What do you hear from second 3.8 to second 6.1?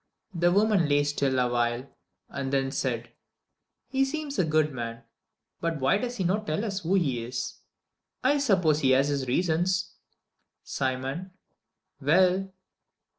"He seems a good man, but why